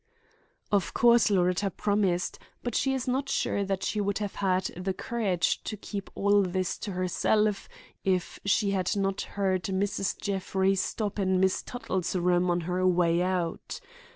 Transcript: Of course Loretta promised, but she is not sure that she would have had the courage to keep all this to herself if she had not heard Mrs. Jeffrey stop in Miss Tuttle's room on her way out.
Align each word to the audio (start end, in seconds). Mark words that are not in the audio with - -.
Of 0.71 0.95
course 0.95 1.29
Loretta 1.29 1.69
promised, 1.69 2.39
but 2.63 2.73
she 2.73 2.95
is 2.95 3.07
not 3.07 3.29
sure 3.29 3.63
that 3.63 3.83
she 3.83 4.01
would 4.01 4.17
have 4.17 4.33
had 4.33 4.63
the 4.75 4.95
courage 4.95 5.61
to 5.65 5.77
keep 5.77 6.09
all 6.15 6.41
this 6.41 6.75
to 6.79 6.93
herself 6.93 7.69
if 8.03 8.39
she 8.43 8.71
had 8.71 8.95
not 8.97 9.21
heard 9.37 9.61
Mrs. 9.65 10.19
Jeffrey 10.19 10.73
stop 10.73 11.19
in 11.19 11.39
Miss 11.39 11.61
Tuttle's 11.61 12.15
room 12.15 12.49
on 12.49 12.61
her 12.61 12.83
way 12.87 13.21
out. 13.21 13.79